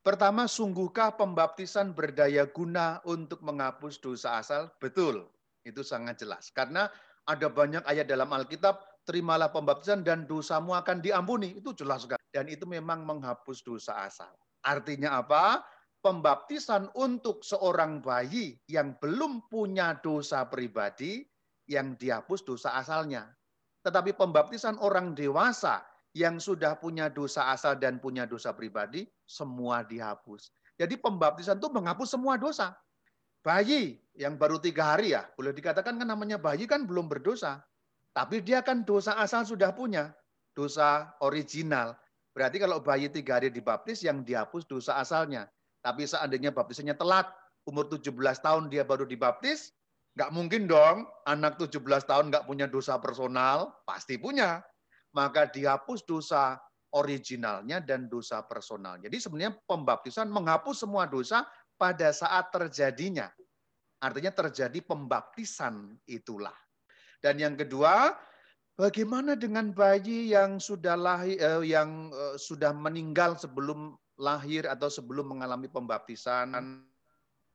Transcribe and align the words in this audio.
Pertama, 0.00 0.48
sungguhkah 0.48 1.20
pembaptisan 1.20 1.92
berdaya 1.92 2.48
guna 2.48 3.04
untuk 3.04 3.44
menghapus 3.44 4.00
dosa 4.00 4.40
asal? 4.40 4.72
Betul, 4.80 5.28
itu 5.60 5.84
sangat 5.84 6.16
jelas. 6.24 6.48
Karena 6.56 6.88
ada 7.28 7.52
banyak 7.52 7.84
ayat 7.84 8.08
dalam 8.08 8.32
Alkitab, 8.32 8.80
terimalah 9.04 9.52
pembaptisan 9.52 10.00
dan 10.00 10.24
dosamu 10.24 10.72
akan 10.72 11.04
diampuni. 11.04 11.52
Itu 11.52 11.76
jelas 11.76 12.08
sekali. 12.08 12.24
Dan 12.32 12.48
itu 12.48 12.64
memang 12.64 13.04
menghapus 13.04 13.60
dosa 13.60 14.08
asal. 14.08 14.32
Artinya 14.64 15.20
apa? 15.20 15.60
Pembaptisan 16.00 16.88
untuk 16.96 17.44
seorang 17.44 18.00
bayi 18.00 18.56
yang 18.72 18.96
belum 19.04 19.52
punya 19.52 20.00
dosa 20.00 20.48
pribadi, 20.48 21.28
yang 21.68 21.92
dihapus 22.00 22.40
dosa 22.48 22.72
asalnya. 22.80 23.28
Tetapi 23.84 24.16
pembaptisan 24.16 24.80
orang 24.80 25.12
dewasa 25.12 25.84
yang 26.16 26.40
sudah 26.40 26.80
punya 26.80 27.12
dosa 27.12 27.52
asal 27.52 27.76
dan 27.76 28.00
punya 28.00 28.24
dosa 28.24 28.56
pribadi, 28.56 29.04
semua 29.30 29.86
dihapus. 29.86 30.50
Jadi 30.74 30.98
pembaptisan 30.98 31.62
itu 31.62 31.70
menghapus 31.70 32.18
semua 32.18 32.34
dosa. 32.34 32.74
Bayi 33.40 34.02
yang 34.18 34.34
baru 34.34 34.58
tiga 34.58 34.98
hari 34.98 35.14
ya, 35.14 35.30
boleh 35.38 35.54
dikatakan 35.54 35.96
kan 35.96 36.08
namanya 36.08 36.36
bayi 36.36 36.66
kan 36.66 36.84
belum 36.84 37.06
berdosa. 37.06 37.62
Tapi 38.10 38.42
dia 38.42 38.60
kan 38.60 38.82
dosa 38.82 39.14
asal 39.22 39.46
sudah 39.46 39.70
punya, 39.70 40.10
dosa 40.52 41.14
original. 41.22 41.94
Berarti 42.34 42.58
kalau 42.58 42.82
bayi 42.82 43.06
tiga 43.06 43.38
hari 43.38 43.54
dibaptis, 43.54 44.02
yang 44.02 44.26
dihapus 44.26 44.66
dosa 44.66 44.98
asalnya. 44.98 45.46
Tapi 45.80 46.04
seandainya 46.04 46.50
baptisannya 46.52 46.98
telat, 46.98 47.30
umur 47.64 47.88
17 47.88 48.12
tahun 48.42 48.68
dia 48.68 48.84
baru 48.84 49.08
dibaptis, 49.08 49.72
nggak 50.18 50.30
mungkin 50.34 50.68
dong 50.68 51.06
anak 51.24 51.56
17 51.56 51.80
tahun 52.04 52.28
nggak 52.28 52.44
punya 52.44 52.66
dosa 52.68 52.98
personal, 53.00 53.72
pasti 53.86 54.20
punya 54.20 54.60
maka 55.14 55.46
dihapus 55.50 56.06
dosa 56.06 56.58
originalnya 56.94 57.78
dan 57.78 58.10
dosa 58.10 58.42
personal. 58.42 58.98
Jadi 58.98 59.16
sebenarnya 59.22 59.54
pembaptisan 59.66 60.26
menghapus 60.26 60.86
semua 60.86 61.06
dosa 61.06 61.46
pada 61.78 62.10
saat 62.10 62.50
terjadinya. 62.50 63.30
Artinya 64.00 64.32
terjadi 64.32 64.80
pembaptisan 64.80 65.94
itulah. 66.08 66.56
Dan 67.20 67.36
yang 67.36 67.54
kedua, 67.54 68.16
bagaimana 68.74 69.36
dengan 69.36 69.76
bayi 69.76 70.32
yang 70.32 70.56
sudah 70.56 70.96
lahir 70.96 71.36
eh, 71.36 71.62
yang 71.68 72.08
eh, 72.08 72.36
sudah 72.40 72.72
meninggal 72.72 73.36
sebelum 73.36 73.92
lahir 74.16 74.64
atau 74.68 74.88
sebelum 74.88 75.36
mengalami 75.36 75.68
pembaptisan? 75.68 76.56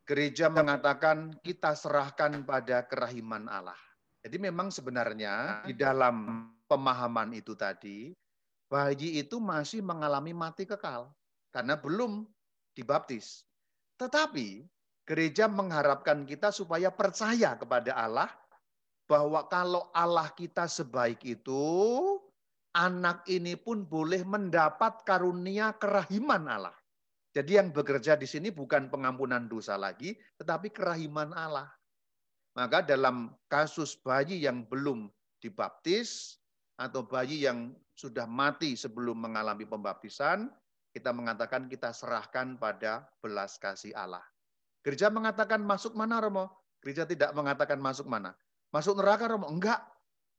Gereja 0.05 0.53
mengatakan 0.53 1.33
kita 1.41 1.73
serahkan 1.73 2.45
pada 2.45 2.85
kerahiman 2.85 3.49
Allah. 3.49 3.77
Jadi 4.21 4.37
memang 4.37 4.69
sebenarnya 4.69 5.65
di 5.65 5.73
dalam 5.73 6.45
pemahaman 6.69 7.33
itu 7.33 7.57
tadi, 7.57 8.13
bayi 8.67 9.21
itu 9.21 9.37
masih 9.37 9.85
mengalami 9.85 10.33
mati 10.33 10.65
kekal 10.65 11.13
karena 11.53 11.77
belum 11.77 12.25
dibaptis. 12.75 13.45
Tetapi 13.95 14.65
gereja 15.07 15.47
mengharapkan 15.47 16.25
kita 16.27 16.51
supaya 16.51 16.91
percaya 16.91 17.55
kepada 17.55 17.95
Allah 17.95 18.29
bahwa 19.05 19.45
kalau 19.47 19.87
Allah 19.93 20.33
kita 20.33 20.65
sebaik 20.65 21.21
itu, 21.23 21.63
anak 22.73 23.23
ini 23.29 23.55
pun 23.55 23.85
boleh 23.85 24.25
mendapat 24.25 25.05
karunia 25.05 25.77
kerahiman 25.77 26.49
Allah. 26.49 26.75
Jadi 27.35 27.59
yang 27.59 27.69
bekerja 27.69 28.15
di 28.15 28.25
sini 28.25 28.49
bukan 28.49 28.87
pengampunan 28.89 29.45
dosa 29.45 29.75
lagi, 29.75 30.15
tetapi 30.39 30.71
kerahiman 30.71 31.35
Allah. 31.35 31.67
Maka 32.55 32.79
dalam 32.79 33.35
kasus 33.51 33.99
bayi 33.99 34.47
yang 34.47 34.63
belum 34.63 35.11
dibaptis, 35.43 36.39
atau 36.75 37.07
bayi 37.07 37.47
yang 37.47 37.71
sudah 37.95 38.27
mati 38.27 38.75
sebelum 38.75 39.15
mengalami 39.15 39.63
pembaptisan, 39.63 40.51
kita 40.91 41.15
mengatakan 41.15 41.71
kita 41.71 41.95
serahkan 41.95 42.59
pada 42.59 43.07
belas 43.23 43.55
kasih 43.55 43.95
Allah. 43.95 44.23
Gereja 44.83 45.09
mengatakan 45.09 45.63
masuk 45.63 45.95
mana 45.97 46.19
Romo? 46.21 46.51
Gereja 46.83 47.07
tidak 47.07 47.33
mengatakan 47.33 47.81
masuk 47.81 48.05
mana. 48.05 48.35
Masuk 48.69 48.99
neraka 48.99 49.25
Romo? 49.31 49.49
Enggak. 49.49 49.81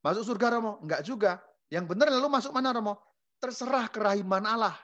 Masuk 0.05 0.23
surga 0.23 0.61
Romo? 0.61 0.79
Enggak 0.85 1.03
juga. 1.03 1.43
Yang 1.73 1.97
benar 1.97 2.09
lalu 2.13 2.29
masuk 2.31 2.55
mana 2.55 2.71
Romo? 2.71 2.95
Terserah 3.43 3.91
kerahiman 3.91 4.47
Allah. 4.47 4.77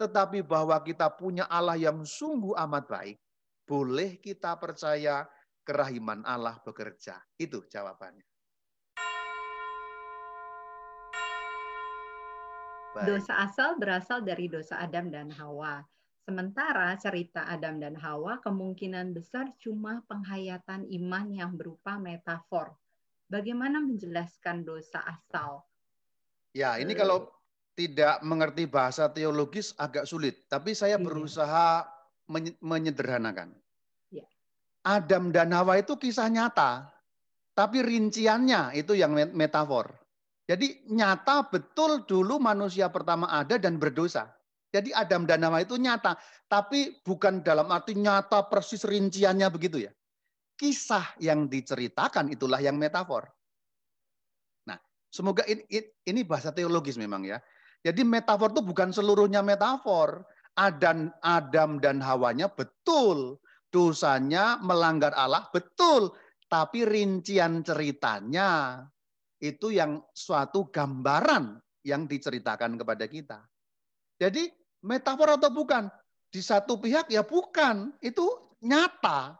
Tetapi 0.00 0.42
bahwa 0.42 0.80
kita 0.80 1.12
punya 1.12 1.44
Allah 1.46 1.76
yang 1.76 2.02
sungguh 2.02 2.56
amat 2.56 2.84
baik, 2.88 3.16
boleh 3.68 4.18
kita 4.18 4.56
percaya 4.56 5.28
kerahiman 5.62 6.24
Allah 6.24 6.58
bekerja. 6.64 7.20
Itu 7.36 7.68
jawabannya. 7.68 8.29
Baik. 12.90 13.06
Dosa 13.06 13.46
asal 13.46 13.78
berasal 13.78 14.26
dari 14.26 14.50
dosa 14.50 14.82
Adam 14.82 15.14
dan 15.14 15.30
Hawa. 15.30 15.86
Sementara 16.26 16.90
cerita 16.98 17.46
Adam 17.46 17.78
dan 17.78 17.94
Hawa 17.94 18.42
kemungkinan 18.42 19.14
besar 19.14 19.54
cuma 19.62 20.02
penghayatan 20.10 20.90
iman 20.90 21.26
yang 21.30 21.54
berupa 21.54 22.02
metafor. 22.02 22.74
Bagaimana 23.30 23.78
menjelaskan 23.78 24.66
dosa 24.66 25.06
asal? 25.06 25.62
Ya, 26.50 26.82
ini 26.82 26.98
kalau 26.98 27.30
tidak 27.78 28.18
mengerti 28.26 28.66
bahasa 28.66 29.06
teologis 29.06 29.70
agak 29.78 30.10
sulit, 30.10 30.50
tapi 30.50 30.74
saya 30.74 30.98
iya. 30.98 31.04
berusaha 31.06 31.86
menyederhanakan. 32.58 33.54
Ya. 34.10 34.26
Adam 34.82 35.30
dan 35.30 35.54
Hawa 35.54 35.78
itu 35.78 35.94
kisah 35.94 36.26
nyata, 36.26 36.90
tapi 37.54 37.86
rinciannya 37.86 38.74
itu 38.74 38.98
yang 38.98 39.14
metafor. 39.30 39.99
Jadi 40.50 40.82
nyata 40.90 41.46
betul 41.46 42.02
dulu 42.10 42.42
manusia 42.42 42.90
pertama 42.90 43.30
ada 43.30 43.54
dan 43.54 43.78
berdosa. 43.78 44.34
Jadi 44.74 44.90
Adam 44.90 45.22
dan 45.22 45.46
Hawa 45.46 45.62
itu 45.62 45.78
nyata, 45.78 46.18
tapi 46.50 46.98
bukan 47.06 47.46
dalam 47.46 47.70
arti 47.70 47.94
nyata 47.94 48.50
persis 48.50 48.82
rinciannya 48.82 49.46
begitu 49.46 49.86
ya. 49.86 49.94
Kisah 50.58 51.14
yang 51.22 51.46
diceritakan 51.46 52.34
itulah 52.34 52.58
yang 52.58 52.74
metafor. 52.74 53.30
Nah, 54.66 54.78
semoga 55.06 55.46
ini, 55.46 55.62
ini 56.02 56.20
bahasa 56.26 56.50
teologis 56.50 56.98
memang 56.98 57.30
ya. 57.30 57.38
Jadi 57.86 58.02
metafor 58.02 58.50
itu 58.50 58.62
bukan 58.66 58.90
seluruhnya 58.90 59.46
metafor. 59.46 60.26
Adam, 60.58 61.14
Adam 61.22 61.78
dan 61.78 62.02
Hawanya 62.02 62.50
betul 62.50 63.38
dosanya 63.70 64.58
melanggar 64.58 65.14
Allah 65.14 65.46
betul, 65.54 66.10
tapi 66.50 66.82
rincian 66.82 67.62
ceritanya 67.62 68.82
itu 69.40 69.72
yang 69.72 70.04
suatu 70.12 70.68
gambaran 70.68 71.56
yang 71.82 72.04
diceritakan 72.04 72.76
kepada 72.76 73.08
kita. 73.08 73.40
Jadi 74.20 74.52
metafor 74.84 75.40
atau 75.40 75.48
bukan? 75.48 75.88
Di 76.30 76.44
satu 76.44 76.78
pihak 76.78 77.10
ya 77.10 77.24
bukan, 77.24 77.90
itu 78.04 78.28
nyata, 78.62 79.34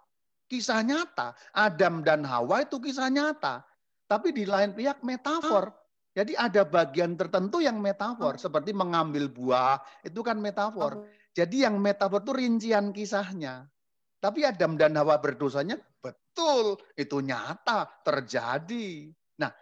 kisah 0.50 0.82
nyata. 0.82 1.36
Adam 1.54 2.02
dan 2.02 2.24
Hawa 2.26 2.66
itu 2.66 2.80
kisah 2.80 3.12
nyata. 3.12 3.62
Tapi 4.10 4.34
di 4.34 4.48
lain 4.48 4.74
pihak 4.74 5.04
metafor. 5.06 5.70
Jadi 6.10 6.34
ada 6.34 6.66
bagian 6.66 7.14
tertentu 7.14 7.62
yang 7.62 7.78
metafor, 7.78 8.34
seperti 8.34 8.74
mengambil 8.74 9.30
buah, 9.30 9.78
itu 10.02 10.18
kan 10.26 10.42
metafor. 10.42 11.06
Jadi 11.30 11.62
yang 11.62 11.78
metafor 11.78 12.26
itu 12.26 12.34
rincian 12.34 12.90
kisahnya. 12.90 13.70
Tapi 14.18 14.42
Adam 14.42 14.74
dan 14.74 14.98
Hawa 14.98 15.22
berdosanya 15.22 15.78
betul, 16.02 16.74
itu 16.98 17.22
nyata, 17.22 17.86
terjadi. 18.02 19.14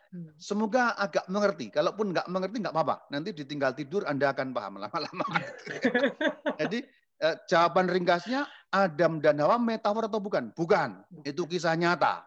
Hmm. 0.08 0.32
semoga 0.40 0.96
agak 0.96 1.28
mengerti. 1.28 1.68
Kalaupun 1.68 2.16
nggak 2.16 2.32
mengerti 2.32 2.56
nggak 2.64 2.72
apa-apa. 2.72 2.96
Nanti 3.12 3.36
ditinggal 3.36 3.76
tidur 3.76 4.08
Anda 4.08 4.32
akan 4.32 4.56
paham 4.56 4.80
lama-lama. 4.80 5.26
Jadi 6.60 6.80
eh, 7.20 7.36
jawaban 7.44 7.92
ringkasnya 7.92 8.48
Adam 8.72 9.20
dan 9.20 9.36
Hawa 9.44 9.60
metafor 9.60 10.08
atau 10.08 10.16
bukan? 10.16 10.48
Bukan. 10.56 11.04
Itu 11.28 11.44
kisah 11.44 11.76
nyata. 11.76 12.24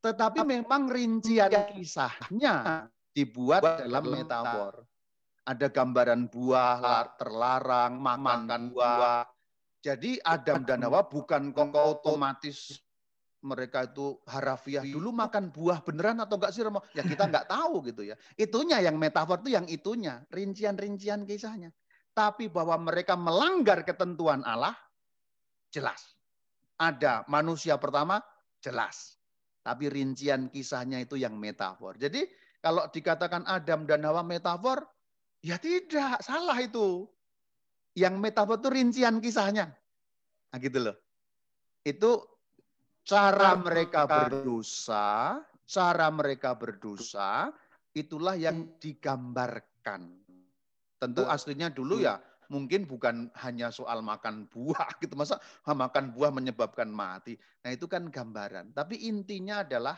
Tetapi 0.00 0.40
memang 0.48 0.88
rincian 0.88 1.52
kisahnya 1.76 2.88
dibuat 3.12 3.84
dalam 3.84 4.04
metafor. 4.08 4.88
Ada 5.44 5.68
gambaran 5.68 6.32
buah 6.32 6.80
terlarang, 7.20 8.00
makan 8.00 8.72
buah. 8.72 9.28
Jadi 9.84 10.16
Adam 10.24 10.64
dan 10.64 10.84
Hawa 10.88 11.04
bukan 11.04 11.52
kok 11.52 11.76
otomatis 11.76 12.80
mereka 13.40 13.88
itu 13.88 14.20
harafiah 14.28 14.84
dulu 14.84 15.16
makan 15.16 15.48
buah 15.48 15.80
beneran 15.80 16.20
atau 16.20 16.36
enggak 16.36 16.52
sih 16.52 16.60
Romo? 16.60 16.84
Ya 16.92 17.00
kita 17.00 17.24
enggak 17.24 17.48
tahu 17.54 17.80
gitu 17.88 18.04
ya. 18.04 18.16
Itunya 18.36 18.84
yang 18.84 19.00
metafor 19.00 19.40
itu 19.40 19.56
yang 19.56 19.64
itunya, 19.68 20.20
rincian-rincian 20.28 21.24
kisahnya. 21.24 21.72
Tapi 22.12 22.52
bahwa 22.52 22.76
mereka 22.76 23.16
melanggar 23.16 23.80
ketentuan 23.86 24.44
Allah 24.44 24.76
jelas. 25.72 26.16
Ada 26.76 27.24
manusia 27.28 27.80
pertama 27.80 28.20
jelas. 28.60 29.16
Tapi 29.60 29.88
rincian 29.88 30.48
kisahnya 30.52 31.00
itu 31.00 31.16
yang 31.16 31.36
metafor. 31.36 31.96
Jadi 31.96 32.24
kalau 32.60 32.88
dikatakan 32.92 33.44
Adam 33.48 33.88
dan 33.88 34.04
Hawa 34.04 34.20
metafor, 34.20 34.84
ya 35.40 35.56
tidak, 35.56 36.20
salah 36.20 36.56
itu. 36.60 37.08
Yang 37.96 38.14
metafor 38.20 38.60
itu 38.60 38.68
rincian 38.68 39.20
kisahnya. 39.20 39.72
Nah 40.52 40.58
gitu 40.60 40.78
loh. 40.80 40.96
Itu 41.84 42.39
cara 43.04 43.56
mereka 43.56 44.06
berdosa, 44.06 45.40
cara 45.66 46.06
mereka 46.10 46.56
berdosa, 46.56 47.50
itulah 47.92 48.34
yang 48.38 48.76
digambarkan. 48.78 50.20
Tentu 51.00 51.24
aslinya 51.24 51.72
dulu 51.72 51.96
ya 52.04 52.20
mungkin 52.50 52.84
bukan 52.84 53.30
hanya 53.46 53.70
soal 53.70 54.02
makan 54.02 54.50
buah 54.50 54.90
gitu. 55.00 55.14
Masa 55.14 55.38
makan 55.64 56.12
buah 56.12 56.34
menyebabkan 56.34 56.90
mati. 56.90 57.38
Nah 57.64 57.70
itu 57.72 57.86
kan 57.86 58.10
gambaran. 58.10 58.74
Tapi 58.74 59.06
intinya 59.06 59.62
adalah 59.62 59.96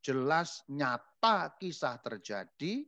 jelas 0.00 0.62
nyata 0.70 1.58
kisah 1.58 1.98
terjadi, 2.00 2.86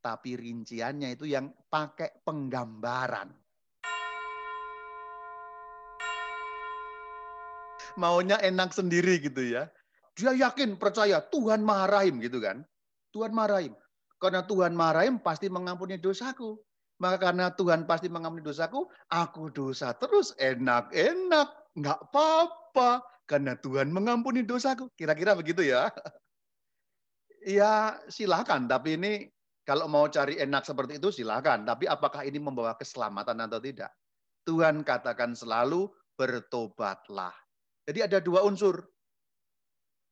tapi 0.00 0.38
rinciannya 0.38 1.18
itu 1.18 1.28
yang 1.28 1.50
pakai 1.68 2.22
penggambaran. 2.22 3.34
Maunya 7.96 8.36
enak 8.42 8.70
sendiri 8.74 9.18
gitu 9.22 9.42
ya. 9.42 9.70
Dia 10.18 10.36
yakin, 10.36 10.76
percaya 10.76 11.22
Tuhan 11.32 11.64
Maha 11.64 11.86
Rahim 11.88 12.20
gitu 12.20 12.42
kan. 12.42 12.62
Tuhan 13.14 13.32
Maha 13.32 13.58
Rahim. 13.58 13.72
Karena 14.20 14.44
Tuhan 14.44 14.76
Maha 14.76 15.02
Rahim 15.02 15.16
pasti 15.18 15.48
mengampuni 15.48 15.96
dosaku. 15.96 16.60
Maka 17.00 17.32
karena 17.32 17.48
Tuhan 17.56 17.88
pasti 17.88 18.12
mengampuni 18.12 18.44
dosaku, 18.44 18.84
aku 19.08 19.48
dosa 19.48 19.96
terus 19.96 20.36
enak-enak, 20.36 21.48
nggak 21.72 21.98
apa-apa. 22.12 23.00
Karena 23.24 23.56
Tuhan 23.56 23.88
mengampuni 23.88 24.44
dosaku. 24.44 24.92
Kira-kira 24.92 25.32
begitu 25.32 25.64
ya. 25.64 25.88
Ya 27.40 27.96
silakan, 28.12 28.68
tapi 28.68 29.00
ini 29.00 29.24
kalau 29.64 29.88
mau 29.88 30.04
cari 30.12 30.36
enak 30.36 30.60
seperti 30.60 31.00
itu 31.00 31.08
silakan. 31.08 31.64
Tapi 31.64 31.88
apakah 31.88 32.20
ini 32.28 32.36
membawa 32.36 32.76
keselamatan 32.76 33.48
atau 33.48 33.56
tidak? 33.56 33.88
Tuhan 34.44 34.84
katakan 34.84 35.32
selalu 35.32 35.88
bertobatlah. 36.20 37.32
Jadi 37.88 38.00
ada 38.04 38.18
dua 38.20 38.44
unsur 38.44 38.80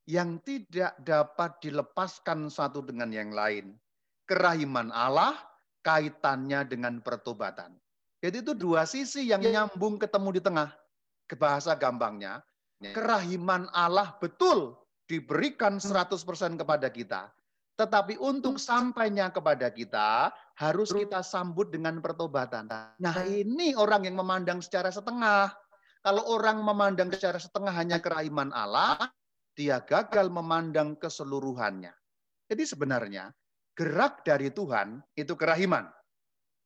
yang 0.09 0.41
tidak 0.41 0.97
dapat 1.05 1.61
dilepaskan 1.61 2.49
satu 2.49 2.81
dengan 2.81 3.13
yang 3.13 3.29
lain. 3.35 3.77
Kerahiman 4.25 4.89
Allah 4.89 5.37
kaitannya 5.85 6.65
dengan 6.69 7.01
pertobatan. 7.05 7.77
Jadi 8.19 8.43
itu 8.43 8.53
dua 8.57 8.89
sisi 8.89 9.31
yang 9.31 9.45
ya. 9.45 9.63
nyambung 9.65 10.01
ketemu 10.01 10.41
di 10.41 10.43
tengah. 10.43 10.71
Ke 11.29 11.37
bahasa 11.37 11.77
gampangnya, 11.77 12.41
ya. 12.81 12.97
kerahiman 12.97 13.69
Allah 13.77 14.17
betul 14.17 14.81
diberikan 15.05 15.77
100% 15.77 16.17
kepada 16.57 16.89
kita. 16.89 17.29
Tetapi 17.79 18.19
untuk 18.19 18.59
hmm. 18.59 18.65
sampainya 18.65 19.31
kepada 19.31 19.71
kita, 19.71 20.35
harus 20.59 20.91
kita 20.91 21.23
sambut 21.23 21.71
dengan 21.71 22.03
pertobatan. 22.03 22.67
Nah 22.99 23.17
ini 23.29 23.79
orang 23.79 24.09
yang 24.09 24.19
memandang 24.19 24.59
secara 24.59 24.91
setengah. 24.91 25.55
Kalau 26.03 26.25
orang 26.31 26.63
memandang 26.63 27.11
secara 27.11 27.39
setengah 27.43 27.75
hanya 27.75 27.99
kerahiman 27.99 28.55
Allah, 28.55 29.11
dia 29.59 29.83
gagal 29.83 30.31
memandang 30.31 30.95
keseluruhannya. 30.95 31.91
Jadi 32.49 32.65
sebenarnya 32.65 33.29
Gerak 33.79 34.27
dari 34.27 34.51
Tuhan 34.51 34.99
itu 35.15 35.39
kerahiman. 35.39 35.87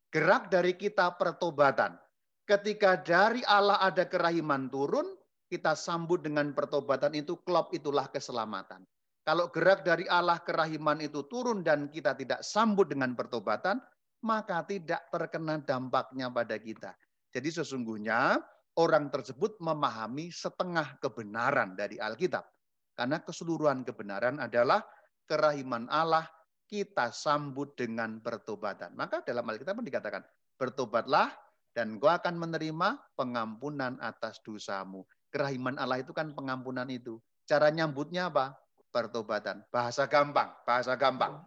Gerak 0.09 0.49
dari 0.49 0.73
kita 0.73 1.13
pertobatan. 1.21 2.01
Ketika 2.49 2.97
dari 2.97 3.45
Allah 3.45 3.77
ada 3.85 4.09
kerahiman 4.09 4.73
turun, 4.73 5.13
kita 5.53 5.77
sambut 5.77 6.25
dengan 6.25 6.57
pertobatan 6.57 7.13
itu, 7.13 7.37
klop 7.45 7.69
itulah 7.77 8.09
keselamatan. 8.09 8.89
Kalau 9.29 9.53
gerak 9.53 9.85
dari 9.85 10.09
Allah 10.09 10.41
kerahiman 10.41 11.05
itu 11.05 11.29
turun 11.29 11.61
dan 11.61 11.93
kita 11.93 12.17
tidak 12.17 12.41
sambut 12.41 12.89
dengan 12.89 13.13
pertobatan, 13.13 13.77
maka 14.25 14.65
tidak 14.65 15.05
terkena 15.13 15.61
dampaknya 15.61 16.33
pada 16.33 16.57
kita. 16.57 16.97
Jadi 17.29 17.61
sesungguhnya 17.61 18.41
orang 18.79 19.13
tersebut 19.13 19.61
memahami 19.61 20.33
setengah 20.33 20.97
kebenaran 21.03 21.77
dari 21.77 22.01
Alkitab. 22.01 22.45
Karena 22.93 23.21
keseluruhan 23.25 23.85
kebenaran 23.89 24.41
adalah 24.41 24.85
kerahiman 25.25 25.89
Allah 25.89 26.29
kita 26.69 27.13
sambut 27.13 27.77
dengan 27.77 28.21
pertobatan. 28.21 28.97
Maka 28.97 29.21
dalam 29.25 29.45
Alkitab 29.45 29.77
pun 29.77 29.85
dikatakan, 29.85 30.23
bertobatlah 30.57 31.33
dan 31.73 31.97
kau 31.97 32.09
akan 32.09 32.37
menerima 32.37 33.17
pengampunan 33.17 33.97
atas 34.01 34.41
dosamu. 34.45 35.05
Kerahiman 35.33 35.81
Allah 35.81 36.05
itu 36.05 36.13
kan 36.13 36.33
pengampunan 36.37 36.89
itu. 36.89 37.21
Cara 37.49 37.73
nyambutnya 37.73 38.29
apa? 38.29 38.57
Pertobatan. 38.93 39.65
Bahasa 39.73 40.05
gampang, 40.05 40.53
bahasa 40.69 40.97
gampang. 41.01 41.41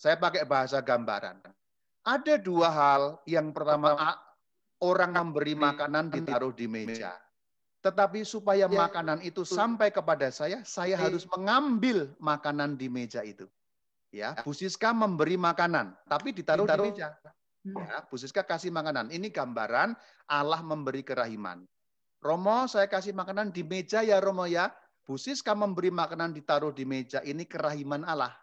Saya 0.00 0.16
pakai 0.16 0.48
bahasa 0.48 0.80
gambaran. 0.80 1.44
Ada 2.04 2.40
dua 2.40 2.68
hal. 2.72 3.02
Yang 3.28 3.52
pertama, 3.52 4.16
orang 4.80 5.12
memberi 5.12 5.54
makanan 5.56 6.08
ditaruh 6.12 6.52
di 6.56 6.66
meja. 6.66 7.16
Tetapi 7.80 8.28
supaya 8.28 8.68
ya. 8.68 8.76
makanan 8.76 9.24
itu 9.24 9.40
sampai 9.40 9.88
kepada 9.88 10.28
saya, 10.28 10.60
saya 10.68 11.00
harus 11.00 11.24
mengambil 11.32 12.12
makanan 12.20 12.76
di 12.76 12.92
meja 12.92 13.24
itu. 13.24 13.48
Ya, 14.10 14.36
Bu 14.42 14.52
Siska 14.52 14.90
memberi 14.90 15.38
makanan, 15.38 15.94
tapi 16.04 16.34
ditaruh, 16.34 16.66
ditaruh. 16.66 16.84
di 16.84 16.88
meja. 16.92 17.08
Hmm. 17.64 17.80
Ya, 17.80 18.04
Bu 18.04 18.20
Siska 18.20 18.44
kasih 18.44 18.68
makanan. 18.68 19.08
Ini 19.08 19.32
gambaran 19.32 19.96
Allah 20.28 20.60
memberi 20.60 21.00
kerahiman. 21.00 21.64
Romo, 22.20 22.68
saya 22.68 22.84
kasih 22.84 23.16
makanan 23.16 23.48
di 23.48 23.64
meja 23.64 24.04
ya 24.04 24.20
Romo 24.20 24.44
ya. 24.44 24.68
Bu 25.08 25.16
Siska 25.16 25.56
memberi 25.56 25.88
makanan 25.88 26.36
ditaruh 26.36 26.74
di 26.76 26.84
meja. 26.84 27.24
Ini 27.24 27.48
kerahiman 27.48 28.04
Allah. 28.04 28.36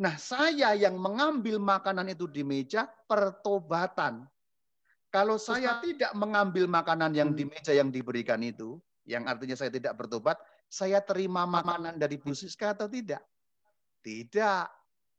Nah, 0.00 0.16
saya 0.16 0.72
yang 0.72 0.96
mengambil 0.96 1.60
makanan 1.60 2.08
itu 2.08 2.24
di 2.24 2.40
meja, 2.40 2.88
pertobatan. 3.04 4.24
Kalau 5.12 5.36
saya 5.36 5.76
tidak 5.84 6.16
mengambil 6.16 6.64
makanan 6.64 7.12
yang 7.12 7.36
di 7.36 7.44
hmm. 7.44 7.52
meja 7.52 7.72
yang 7.76 7.92
diberikan 7.92 8.40
itu, 8.40 8.80
yang 9.04 9.28
artinya 9.28 9.52
saya 9.52 9.68
tidak 9.68 9.92
bertobat, 10.00 10.40
saya 10.72 11.04
terima 11.04 11.44
makanan 11.44 12.00
dari 12.00 12.16
Bu 12.16 12.32
Siska 12.32 12.72
atau 12.72 12.88
tidak? 12.88 13.20
Tidak. 14.00 14.66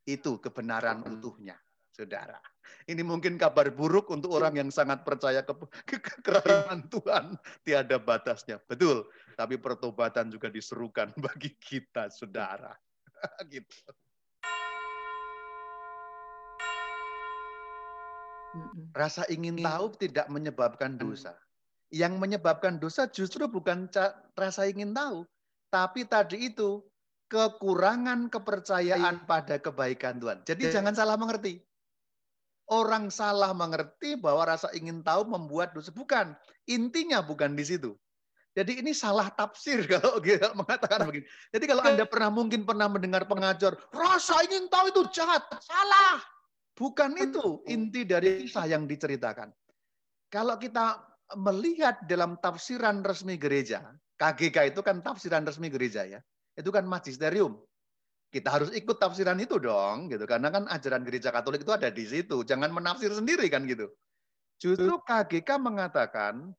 Itu 0.03 0.41
kebenaran 0.41 1.05
utuhnya, 1.05 1.53
saudara. 1.93 2.41
Ini 2.89 3.05
mungkin 3.05 3.37
kabar 3.37 3.69
buruk 3.69 4.09
untuk 4.09 4.33
orang 4.35 4.57
yang 4.57 4.69
sangat 4.73 5.05
percaya 5.05 5.45
ke, 5.45 5.53
ke, 5.85 6.01
ke 6.01 6.13
kerahiman 6.25 6.83
Tuhan. 6.89 7.37
Tiada 7.61 8.01
batasnya. 8.01 8.59
Betul. 8.65 9.07
Tapi 9.37 9.61
pertobatan 9.61 10.33
juga 10.33 10.49
diserukan 10.49 11.13
bagi 11.29 11.53
kita, 11.53 12.09
saudara. 12.09 12.73
gitu. 13.53 13.93
Rasa 18.93 19.25
ingin 19.29 19.61
tahu 19.61 19.93
tidak 19.97 20.29
menyebabkan 20.29 20.97
dosa. 20.97 21.33
Yang 21.93 22.13
menyebabkan 22.17 22.77
dosa 22.77 23.09
justru 23.09 23.49
bukan 23.49 23.89
rasa 24.37 24.69
ingin 24.69 24.93
tahu. 24.93 25.25
Tapi 25.73 26.05
tadi 26.05 26.53
itu 26.53 26.85
kekurangan 27.29 28.29
kepercayaan 28.29 29.25
pada 29.25 29.57
kebaikan 29.57 30.21
Tuhan. 30.21 30.45
Jadi 30.45 30.69
jangan 30.69 30.93
salah 30.93 31.17
mengerti. 31.17 31.57
Orang 32.69 33.09
salah 33.09 33.51
mengerti 33.51 34.15
bahwa 34.15 34.47
rasa 34.47 34.69
ingin 34.77 35.01
tahu 35.01 35.25
membuat 35.25 35.73
dosa. 35.73 35.89
Bukan. 35.89 36.37
Intinya 36.69 37.25
bukan 37.25 37.57
di 37.57 37.65
situ. 37.65 37.97
Jadi 38.53 38.85
ini 38.85 38.93
salah 38.93 39.33
tafsir 39.33 39.81
kalau 39.97 40.21
kita 40.21 40.53
mengatakan 40.53 41.09
begini. 41.09 41.25
Jadi 41.49 41.65
kalau 41.65 41.81
Anda 41.81 42.05
pernah 42.05 42.29
mungkin 42.29 42.69
pernah 42.69 42.85
mendengar 42.85 43.25
pengajar, 43.25 43.73
rasa 43.89 44.45
ingin 44.45 44.69
tahu 44.69 44.93
itu 44.93 45.01
jahat. 45.09 45.41
Salah. 45.57 46.21
Bukan 46.73 47.13
itu 47.21 47.61
inti 47.69 48.01
dari 48.01 48.45
kisah 48.45 48.65
yang 48.65 48.89
diceritakan. 48.89 49.53
Kalau 50.33 50.57
kita 50.57 50.97
melihat 51.37 52.01
dalam 52.09 52.41
tafsiran 52.41 53.05
resmi 53.05 53.37
gereja, 53.37 53.93
KGK 54.17 54.73
itu 54.73 54.81
kan 54.81 55.05
tafsiran 55.05 55.45
resmi 55.45 55.69
gereja 55.69 56.05
ya. 56.09 56.19
Itu 56.57 56.73
kan 56.73 56.89
magisterium. 56.89 57.61
Kita 58.33 58.49
harus 58.49 58.73
ikut 58.73 58.97
tafsiran 58.97 59.37
itu 59.37 59.61
dong, 59.61 60.09
gitu. 60.09 60.25
Karena 60.25 60.49
kan 60.49 60.65
ajaran 60.65 61.05
gereja 61.05 61.29
Katolik 61.29 61.61
itu 61.61 61.69
ada 61.69 61.93
di 61.93 62.01
situ. 62.09 62.41
Jangan 62.41 62.73
menafsir 62.73 63.13
sendiri 63.13 63.45
kan 63.53 63.69
gitu. 63.69 63.93
Justru 64.57 64.97
KGK 65.05 65.61
mengatakan 65.61 66.49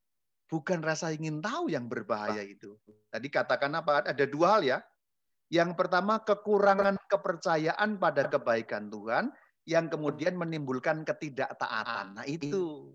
bukan 0.46 0.78
rasa 0.86 1.10
ingin 1.10 1.42
tahu 1.42 1.74
yang 1.74 1.90
berbahaya 1.90 2.46
itu. 2.46 2.78
Tadi 3.10 3.26
katakan 3.26 3.74
apa? 3.74 4.06
Ada 4.06 4.30
dua 4.30 4.58
hal 4.58 4.62
ya. 4.62 4.78
Yang 5.50 5.74
pertama 5.74 6.22
kekurangan 6.22 6.94
kepercayaan 7.10 7.98
pada 7.98 8.30
kebaikan 8.30 8.86
Tuhan 8.86 9.34
yang 9.64 9.88
kemudian 9.88 10.36
menimbulkan 10.36 11.04
ketidaktaatan. 11.04 12.20
Nah 12.20 12.26
itu. 12.28 12.92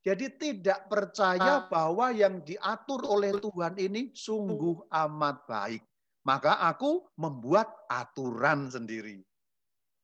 Jadi 0.00 0.32
tidak 0.40 0.88
percaya 0.88 1.68
bahwa 1.68 2.08
yang 2.08 2.40
diatur 2.40 3.04
oleh 3.04 3.36
Tuhan 3.36 3.76
ini 3.76 4.16
sungguh 4.16 4.88
amat 4.88 5.44
baik 5.44 5.82
maka 6.24 6.60
aku 6.60 7.08
membuat 7.16 7.68
aturan 7.88 8.68
sendiri. 8.68 9.24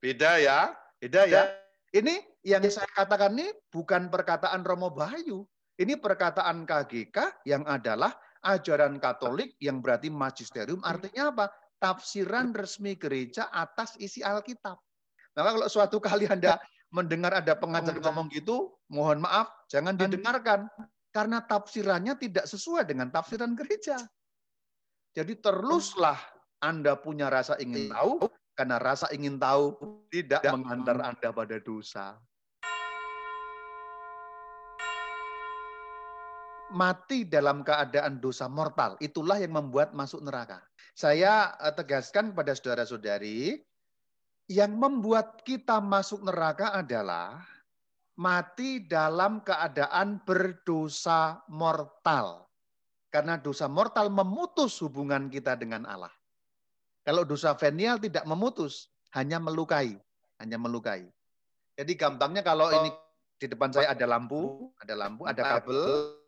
Beda 0.01 0.41
ya, 0.41 0.73
beda 1.01 1.29
ya. 1.29 1.43
Ini 1.93 2.21
yang 2.45 2.65
saya 2.69 2.89
katakan 2.93 3.37
ini 3.37 3.49
bukan 3.73 4.09
perkataan 4.09 4.65
Romo 4.65 4.93
Bayu. 4.93 5.45
Ini 5.77 6.01
perkataan 6.01 6.65
KGK 6.65 7.45
yang 7.45 7.69
adalah 7.69 8.17
ajaran 8.41 8.97
Katolik 8.97 9.61
yang 9.61 9.85
berarti 9.85 10.09
magisterium. 10.09 10.81
Artinya 10.81 11.33
apa? 11.37 11.47
Tafsiran 11.77 12.57
resmi 12.57 12.97
gereja 12.97 13.53
atas 13.53 13.93
isi 14.01 14.25
Alkitab. 14.25 14.81
Maka 15.37 15.49
kalau 15.53 15.69
suatu 15.69 16.01
kali 16.01 16.25
Anda 16.25 16.57
mendengar 16.89 17.37
ada 17.37 17.53
pengajar 17.53 17.93
ngomong 18.01 18.33
gitu, 18.33 18.73
mohon 18.89 19.21
maaf, 19.21 19.53
jangan 19.69 19.93
didengarkan. 19.93 20.65
Karena 21.13 21.45
tafsirannya 21.45 22.17
tidak 22.17 22.49
sesuai 22.49 22.89
dengan 22.89 23.13
tafsiran 23.13 23.53
gereja. 23.53 24.01
Jadi 25.13 25.37
teruslah 25.41 26.17
Anda 26.61 26.97
punya 26.97 27.29
rasa 27.29 27.61
ingin 27.61 27.89
iya. 27.89 28.01
tahu, 28.01 28.13
karena 28.57 28.77
rasa 28.81 29.13
ingin 29.13 29.37
tahu 29.37 29.77
tidak 30.09 30.41
mengantar 30.45 31.05
Anda 31.05 31.29
pada 31.33 31.57
dosa. 31.61 32.17
mati 36.67 37.23
dalam 37.23 37.63
keadaan 37.63 38.19
dosa 38.19 38.51
mortal. 38.51 38.99
Itulah 38.99 39.39
yang 39.39 39.55
membuat 39.55 39.95
masuk 39.95 40.19
neraka. 40.27 40.59
Saya 40.99 41.55
eh, 41.63 41.71
tegaskan 41.71 42.35
kepada 42.35 42.59
saudara-saudari, 42.59 43.63
yang 44.47 44.79
membuat 44.79 45.43
kita 45.43 45.83
masuk 45.83 46.23
neraka 46.23 46.71
adalah 46.75 47.43
mati 48.15 48.87
dalam 48.87 49.43
keadaan 49.43 50.23
berdosa 50.23 51.43
mortal. 51.51 52.47
Karena 53.11 53.39
dosa 53.39 53.67
mortal 53.67 54.11
memutus 54.11 54.79
hubungan 54.83 55.27
kita 55.31 55.59
dengan 55.59 55.87
Allah. 55.87 56.13
Kalau 57.07 57.23
dosa 57.23 57.55
venial 57.55 58.03
tidak 58.03 58.27
memutus, 58.27 58.91
hanya 59.15 59.39
melukai, 59.39 59.95
hanya 60.43 60.59
melukai. 60.59 61.07
Jadi 61.79 61.93
gampangnya 61.95 62.43
kalau 62.43 62.67
ini 62.73 62.91
di 63.39 63.47
depan 63.47 63.71
saya 63.71 63.95
ada 63.95 64.07
lampu, 64.11 64.73
ada 64.83 64.95
lampu, 64.99 65.23
ada 65.29 65.43
kabel. 65.59 66.19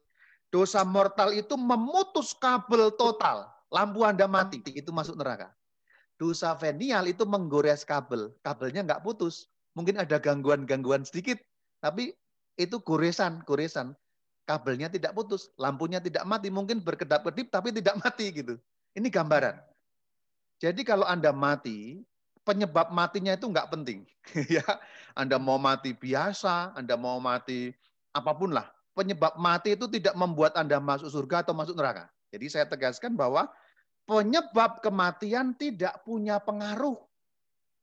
Dosa 0.48 0.80
mortal 0.86 1.34
itu 1.36 1.58
memutus 1.58 2.32
kabel 2.32 2.94
total. 2.94 3.50
Lampu 3.68 4.00
Anda 4.00 4.24
mati, 4.24 4.64
itu 4.64 4.88
masuk 4.88 5.18
neraka. 5.20 5.52
Dosa 6.18 6.52
venial 6.58 7.06
itu 7.06 7.22
menggores 7.22 7.86
kabel. 7.86 8.34
Kabelnya 8.42 8.82
nggak 8.82 9.06
putus. 9.06 9.46
Mungkin 9.78 10.02
ada 10.02 10.18
gangguan-gangguan 10.18 11.06
sedikit, 11.06 11.38
tapi 11.78 12.10
itu 12.58 12.82
goresan, 12.82 13.46
goresan. 13.46 13.94
Kabelnya 14.42 14.90
tidak 14.90 15.14
putus, 15.14 15.54
lampunya 15.54 16.02
tidak 16.02 16.26
mati, 16.26 16.50
mungkin 16.50 16.82
berkedap-kedip 16.82 17.52
tapi 17.54 17.70
tidak 17.70 17.94
mati 18.02 18.34
gitu. 18.34 18.58
Ini 18.98 19.06
gambaran. 19.06 19.54
Jadi 20.58 20.82
kalau 20.82 21.06
Anda 21.06 21.30
mati, 21.30 22.02
penyebab 22.42 22.90
matinya 22.90 23.38
itu 23.38 23.46
nggak 23.46 23.70
penting. 23.70 24.02
ya, 24.58 24.64
Anda 25.14 25.38
mau 25.38 25.60
mati 25.60 25.94
biasa, 25.94 26.74
Anda 26.74 26.98
mau 26.98 27.22
mati 27.22 27.70
apa 28.10 28.34
pun 28.34 28.50
lah. 28.50 28.66
Penyebab 28.98 29.38
mati 29.38 29.78
itu 29.78 29.86
tidak 29.86 30.18
membuat 30.18 30.58
Anda 30.58 30.82
masuk 30.82 31.14
surga 31.14 31.46
atau 31.46 31.54
masuk 31.54 31.78
neraka. 31.78 32.10
Jadi 32.34 32.50
saya 32.50 32.66
tegaskan 32.66 33.14
bahwa 33.14 33.46
penyebab 34.08 34.80
kematian 34.80 35.52
tidak 35.60 36.00
punya 36.08 36.40
pengaruh 36.40 36.96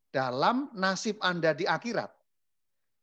dalam 0.10 0.74
nasib 0.74 1.22
Anda 1.22 1.54
di 1.54 1.70
akhirat. 1.70 2.10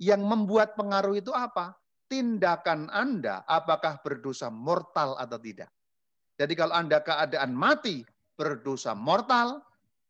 Yang 0.03 0.23
membuat 0.27 0.75
pengaruh 0.75 1.15
itu 1.15 1.31
apa? 1.31 1.79
Tindakan 2.11 2.91
Anda 2.91 3.47
apakah 3.47 4.03
berdosa 4.03 4.51
mortal 4.51 5.15
atau 5.15 5.39
tidak. 5.39 5.71
Jadi 6.35 6.59
kalau 6.59 6.75
Anda 6.75 6.99
keadaan 6.99 7.55
mati 7.55 8.03
berdosa 8.35 8.99
mortal, 8.99 9.63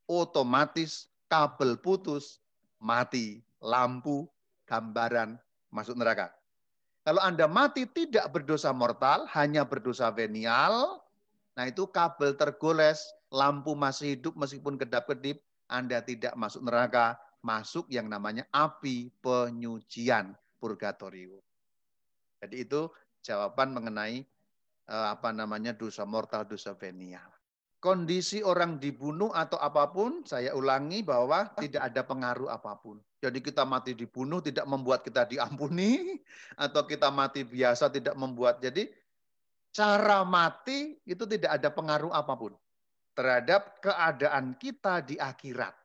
otomatis 0.09 1.13
kabel 1.29 1.77
putus, 1.77 2.41
mati, 2.81 3.45
lampu, 3.61 4.25
gambaran, 4.65 5.37
masuk 5.69 6.01
neraka. 6.01 6.33
Kalau 7.05 7.21
Anda 7.21 7.45
mati 7.45 7.85
tidak 7.85 8.33
berdosa 8.33 8.73
mortal, 8.73 9.29
hanya 9.37 9.69
berdosa 9.69 10.09
venial, 10.15 11.02
nah 11.53 11.65
itu 11.69 11.89
kabel 11.89 12.37
tergoles, 12.37 13.05
lampu 13.33 13.73
masih 13.77 14.19
hidup 14.19 14.37
meskipun 14.37 14.77
kedap-kedip, 14.81 15.41
Anda 15.69 16.05
tidak 16.05 16.37
masuk 16.37 16.65
neraka, 16.69 17.17
masuk 17.41 17.89
yang 17.89 18.09
namanya 18.09 18.45
api 18.53 19.13
penyucian, 19.21 20.37
purgatorium. 20.61 21.41
Jadi 22.43 22.67
itu 22.67 22.91
jawaban 23.23 23.73
mengenai 23.73 24.25
eh, 24.89 25.07
apa 25.09 25.31
namanya 25.31 25.73
dosa 25.73 26.03
mortal, 26.03 26.45
dosa 26.45 26.75
venial 26.75 27.33
kondisi 27.83 28.47
orang 28.47 28.79
dibunuh 28.79 29.35
atau 29.35 29.59
apa 29.59 29.91
pun, 29.91 30.23
saya 30.23 30.55
ulangi 30.55 31.03
bahwa 31.03 31.51
tidak 31.59 31.91
ada 31.91 32.07
pengaruh 32.07 32.47
apa 32.47 32.79
pun. 32.79 33.03
Jadi 33.19 33.43
kita 33.43 33.67
mati 33.67 33.99
dibunuh 33.99 34.39
tidak 34.39 34.71
membuat 34.71 35.03
kita 35.03 35.27
diampuni, 35.27 36.23
atau 36.65 36.87
kita 36.87 37.11
mati 37.11 37.43
biasa 37.43 37.91
tidak 37.91 38.15
membuat. 38.15 38.63
Jadi 38.63 38.87
cara 39.73 40.23
mati 40.23 41.01
itu 41.09 41.25
tidak 41.25 41.59
ada 41.59 41.69
pengaruh 41.73 42.13
apa 42.13 42.33
pun 42.37 42.53
terhadap 43.17 43.81
keadaan 43.81 44.57
kita 44.57 45.05
di 45.05 45.17
akhirat. 45.17 45.82